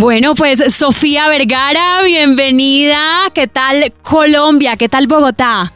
[0.00, 3.32] Bueno, pues Sofía Vergara, bienvenida.
[3.34, 4.76] ¿Qué tal Colombia?
[4.76, 5.72] ¿Qué tal Bogotá?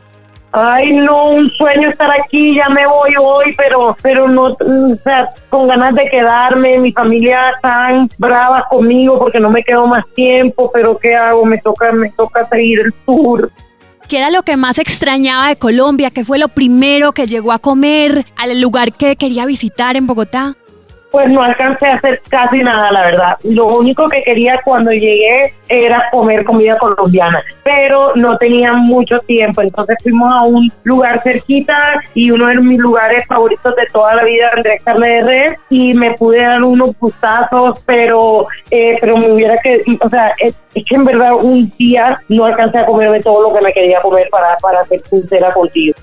[0.52, 5.28] Ay, no, un sueño estar aquí, ya me voy hoy, pero pero no, o sea,
[5.50, 10.70] con ganas de quedarme, mi familia tan brava conmigo porque no me quedo más tiempo,
[10.72, 11.44] pero ¿qué hago?
[11.44, 13.50] Me toca me toca seguir el tour.
[14.08, 16.10] ¿Qué era lo que más extrañaba de Colombia?
[16.10, 20.54] ¿Qué fue lo primero que llegó a comer al lugar que quería visitar en Bogotá?
[21.12, 23.36] Pues no alcancé a hacer casi nada, la verdad.
[23.44, 29.60] Lo único que quería cuando llegué era comer comida colombiana, pero no tenía mucho tiempo.
[29.60, 34.24] Entonces fuimos a un lugar cerquita y uno de mis lugares favoritos de toda la
[34.24, 39.32] vida, Andrés Carne de Red, y me pude dar unos gustazos, pero, eh, pero me
[39.32, 43.42] hubiera que, o sea, es, que en verdad un día no alcancé a comerme todo
[43.42, 45.94] lo que me quería comer para, para ser sincera contigo.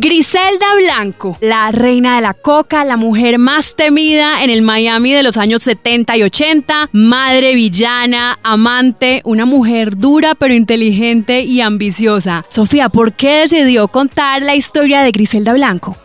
[0.00, 5.24] Griselda Blanco, la reina de la coca, la mujer más temida en el Miami de
[5.24, 12.44] los años 70 y 80, madre villana, amante, una mujer dura pero inteligente y ambiciosa.
[12.48, 15.96] Sofía, ¿por qué decidió contar la historia de Griselda Blanco?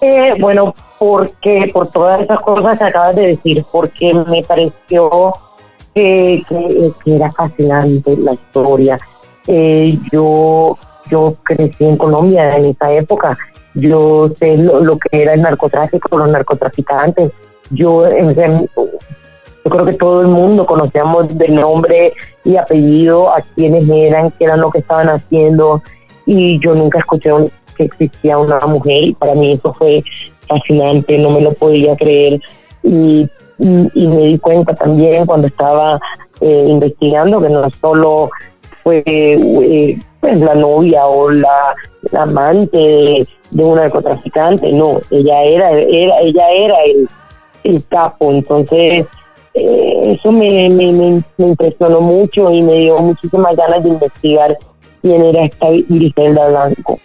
[0.00, 5.34] Eh, bueno, porque por todas esas cosas que acabas de decir, porque me pareció
[5.94, 6.42] que,
[7.06, 8.98] era fascinante la historia.
[9.46, 10.76] Eh, yo
[11.10, 13.36] yo crecí en Colombia en esa época,
[13.74, 17.32] yo sé lo, que era el narcotráfico, los narcotraficantes,
[17.70, 22.12] yo, yo creo que todo el mundo conocíamos de nombre
[22.44, 25.82] y apellido a quienes eran, qué eran lo que estaban haciendo.
[26.24, 27.30] Y yo nunca escuché
[27.76, 29.04] que existía una mujer.
[29.04, 30.02] Y para mí eso fue
[30.46, 32.40] fascinante, no me lo podía creer.
[32.82, 35.98] Y, y, me di cuenta también cuando estaba
[36.40, 38.30] eh, investigando que no solo
[38.86, 41.74] fue eh, pues, la novia o la,
[42.16, 46.76] amante de, un narcotraficante, no, ella era, ella era
[47.64, 49.04] el, capo, entonces
[49.54, 54.56] eh, eso me, me, me, impresionó mucho y me dio muchísimas ganas de investigar
[55.02, 57.00] quién era esta Griselda Blanco.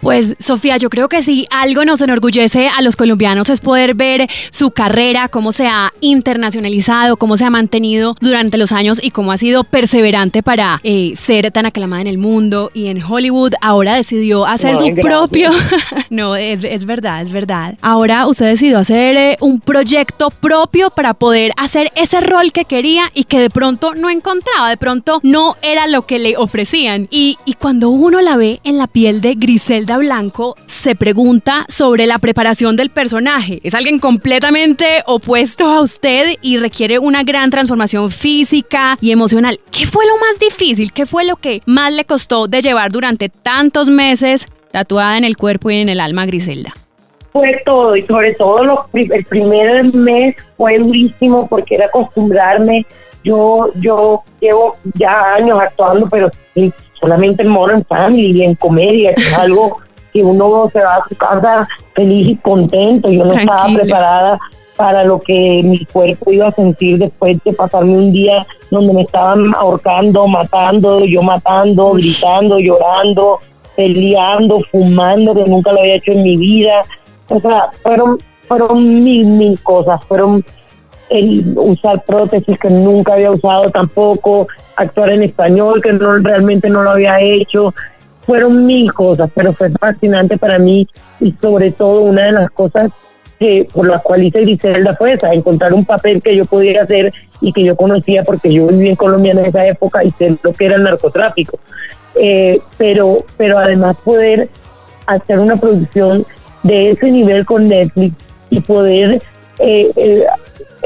[0.00, 4.28] Pues Sofía, yo creo que si algo nos enorgullece a los colombianos es poder ver
[4.50, 9.30] su carrera, cómo se ha internacionalizado, cómo se ha mantenido durante los años y cómo
[9.30, 13.52] ha sido perseverante para eh, ser tan aclamada en el mundo y en Hollywood.
[13.60, 15.50] Ahora decidió hacer su propio...
[16.10, 17.76] no, es, es, verdad, es verdad.
[17.82, 23.10] Ahora usted decidió hacer eh, un proyecto propio para poder hacer ese rol que quería
[23.12, 27.06] y que de pronto no encontraba, de pronto no era lo que le ofrecían.
[27.10, 32.06] Y, y cuando uno la ve en la piel de Griselda, Blanco se pregunta sobre
[32.06, 33.60] la preparación del personaje.
[33.64, 39.60] Es alguien completamente opuesto a usted y requiere una gran transformación física y emocional.
[39.70, 40.92] ¿Qué fue lo más difícil?
[40.92, 45.36] ¿Qué fue lo que más le costó de llevar durante tantos meses tatuada en el
[45.36, 46.72] cuerpo y en el alma Griselda?
[47.32, 52.84] Fue todo y sobre todo el primer mes fue durísimo porque era acostumbrarme.
[53.22, 56.30] Yo, yo llevo ya años actuando, pero
[57.00, 59.78] solamente en Modern Family y en comedia, que es algo
[60.12, 63.10] que uno se va a su casa feliz y contento.
[63.10, 64.38] Yo no estaba preparada
[64.76, 69.02] para lo que mi cuerpo iba a sentir después de pasarme un día donde me
[69.02, 73.40] estaban ahorcando, matando, yo matando, gritando, llorando,
[73.76, 76.80] peleando, fumando, que nunca lo había hecho en mi vida.
[77.28, 78.18] O sea, fueron,
[78.48, 80.02] fueron mil, mil cosas.
[80.06, 80.44] Fueron
[81.10, 84.46] el usar prótesis que nunca había usado tampoco,
[84.80, 87.74] actuar en español que no realmente no lo había hecho.
[88.22, 90.86] Fueron mil cosas, pero fue fascinante para mí
[91.20, 92.90] y sobre todo una de las cosas
[93.38, 97.12] que por las cuales hice Griselda fue esa, encontrar un papel que yo pudiera hacer
[97.40, 100.52] y que yo conocía porque yo viví en Colombia en esa época y sé lo
[100.52, 101.58] que era el narcotráfico.
[102.16, 104.48] Eh, pero, pero además poder
[105.06, 106.26] hacer una producción
[106.62, 108.14] de ese nivel con Netflix
[108.50, 109.22] y poder
[109.58, 110.24] eh, eh,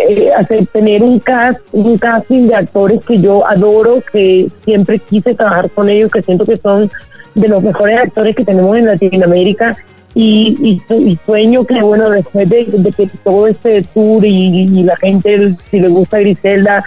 [0.09, 5.35] eh, hacer, tener un, cast, un casting de actores que yo adoro, que siempre quise
[5.35, 6.91] trabajar con ellos, que siento que son
[7.35, 9.77] de los mejores actores que tenemos en Latinoamérica.
[10.17, 15.81] Y, y, sueño que, bueno, después de, que todo este tour y, la gente, si
[15.81, 16.85] le gusta Griselda,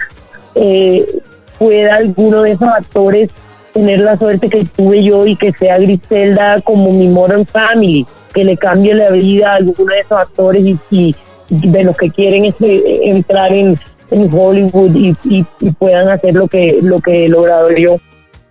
[0.54, 1.04] eh,
[1.58, 3.30] pueda alguno de esos actores
[3.74, 8.44] tener la suerte que tuve yo y que sea Griselda como mi Modern Family, que
[8.44, 11.14] le cambie la vida a alguno de esos actores y,
[11.48, 13.78] de los que quieren este, entrar en,
[14.10, 15.44] Hollywood y,
[15.78, 17.98] puedan hacer lo que, lo que he logrado yo.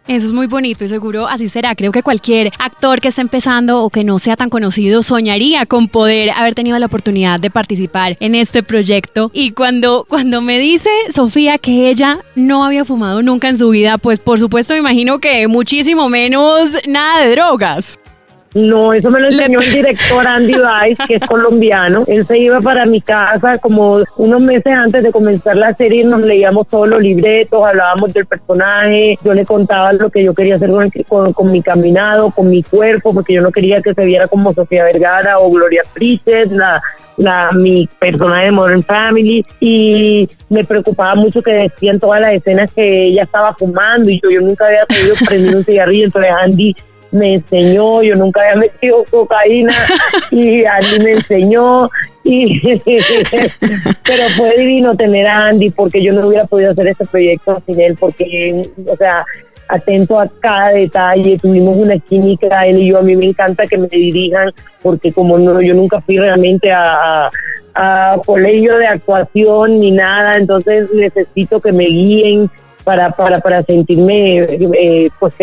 [0.08, 1.76] Eso es muy bonito y seguro así será.
[1.76, 5.90] Creo que cualquier actor que esté empezando o que no sea tan conocido soñaría con
[5.90, 9.32] poder haber tenido la oportunidad de participar en este proyecto.
[9.34, 13.98] Y cuando, cuando me dice Sofía que ella no había fumado nunca en su vida,
[13.98, 18.00] pues por supuesto me imagino que muchísimo menos nada de drogas.
[18.54, 22.04] No, eso me lo enseñó el director Andy Weiss, que es colombiano.
[22.08, 26.22] Él se iba para mi casa como unos meses antes de comenzar la serie, nos
[26.22, 30.72] leíamos todos los libretos, hablábamos del personaje, yo le contaba lo que yo quería hacer
[31.08, 34.86] con, mi caminado, con mi cuerpo, porque yo no quería que se viera como Sofía
[34.86, 36.82] Vergara o Gloria Pritchett, la,
[37.18, 42.72] la, mi personaje de Modern Family y me preocupaba mucho que decían todas las escenas
[42.74, 46.76] que ella estaba fumando y yo, yo nunca había podido prender un cigarrillo, entonces Andy
[47.12, 49.74] me enseñó, yo nunca había metido cocaína
[50.32, 51.90] y Andy me enseñó
[52.24, 52.60] y
[54.04, 57.80] pero fue divino tener a Andy porque yo no hubiera podido hacer este proyecto sin
[57.80, 59.26] él porque o sea
[59.70, 63.78] atento a cada detalle, tuvimos una química él y yo, a mí me encanta que
[63.78, 64.52] me dirijan
[64.82, 67.30] porque como no yo nunca fui realmente a,
[67.74, 72.50] a colegio de actuación ni nada, entonces necesito que me guíen
[72.84, 75.34] para para para sentirme eh, pues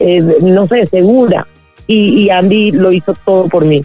[0.00, 1.46] eh, no sé, segura.
[1.86, 3.82] Y, y Andy lo hizo todo por mí.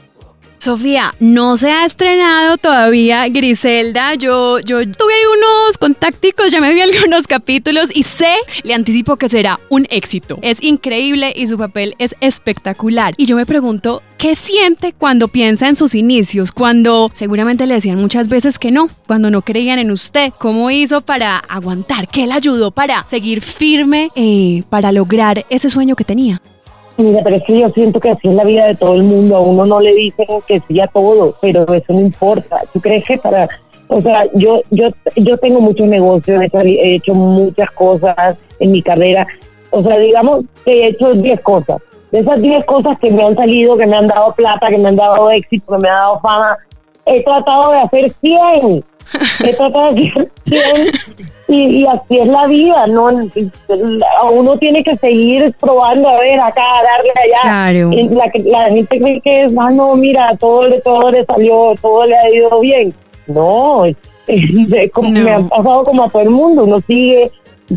[0.63, 4.15] Sofía, no se ha estrenado todavía Griselda.
[4.15, 8.33] Yo, yo tuve unos contacticos, ya me vi algunos capítulos y sé,
[8.63, 10.39] le anticipo que será un éxito.
[10.41, 13.13] Es increíble y su papel es espectacular.
[13.17, 16.53] Y yo me pregunto, ¿qué siente cuando piensa en sus inicios?
[16.53, 20.31] Cuando seguramente le decían muchas veces que no, cuando no creían en usted.
[20.39, 22.07] ¿Cómo hizo para aguantar?
[22.07, 26.41] ¿Qué le ayudó para seguir firme, eh, para lograr ese sueño que tenía?
[26.97, 29.37] Mira, pero es que yo siento que así es la vida de todo el mundo.
[29.37, 32.57] A uno no le dicen que sí a todo, pero eso no importa.
[32.71, 33.47] ¿Tú crees que para.?
[33.87, 39.27] O sea, yo, yo, yo tengo muchos negocios, he hecho muchas cosas en mi carrera.
[39.69, 41.81] O sea, digamos que he hecho 10 cosas.
[42.11, 44.89] De esas 10 cosas que me han salido, que me han dado plata, que me
[44.89, 46.57] han dado éxito, que me han dado fama,
[47.05, 48.83] he tratado de hacer 100.
[49.43, 50.11] He tratado de
[50.45, 50.91] 100
[51.47, 53.09] y, así es la vida, ¿no?
[54.31, 57.73] Uno tiene que seguir probando, a ver, acá, darle allá.
[58.11, 62.17] La, la gente cree que es, ah, no, mira, todo, todo le salió, todo le
[62.17, 62.93] ha ido bien.
[63.27, 63.83] No,
[64.93, 67.31] como me ha pasado como a todo el mundo, uno sigue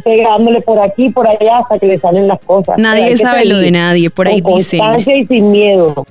[0.05, 2.79] pegándole por aquí, por allá, hasta que le salen las cosas.
[2.79, 4.81] Nadie sabe lo de nadie, por ahí dicen.
[5.06, 6.06] y sin miedo.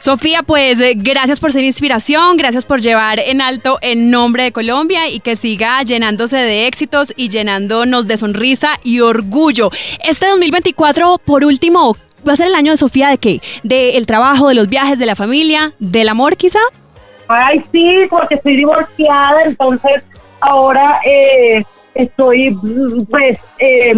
[0.00, 4.50] Sofía, pues eh, gracias por ser inspiración, gracias por llevar en alto el nombre de
[4.50, 9.70] Colombia y que siga llenándose de éxitos y llenándonos de sonrisa y orgullo.
[10.08, 13.42] Este 2024, por último, va a ser el año de Sofía de qué?
[13.62, 16.60] ¿De el trabajo, de los viajes, de la familia, del amor quizá?
[17.28, 20.02] Ay, sí, porque estoy divorciada, entonces
[20.40, 21.62] ahora eh,
[21.94, 22.56] estoy,
[23.10, 23.92] pues, eh,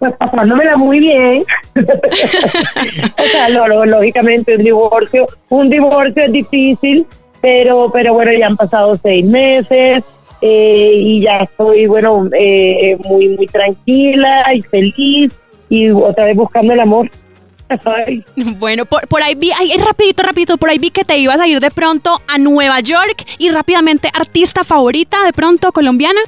[0.00, 1.44] pues pasándomela muy bien.
[1.76, 7.06] o sea, lógicamente un divorcio, un divorcio es difícil,
[7.40, 10.02] pero, pero bueno, ya han pasado seis meses
[10.40, 15.32] eh, y ya estoy, bueno, eh, muy, muy tranquila y feliz
[15.68, 17.10] y otra vez buscando el amor.
[18.58, 21.46] Bueno, por, por ahí vi, ay, rapidito, rapidito, por ahí vi que te ibas a
[21.46, 26.20] ir de pronto a Nueva York y rápidamente, artista favorita de pronto colombiana.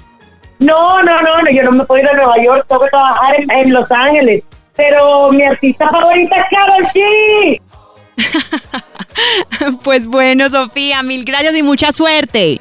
[0.62, 3.72] No, no, no, yo no me puedo ir a Nueva York, tengo que trabajar en,
[3.72, 4.44] Los Ángeles.
[4.76, 7.60] Pero mi artista favorita es Karol G.
[9.82, 12.60] pues bueno, Sofía, mil gracias y mucha suerte.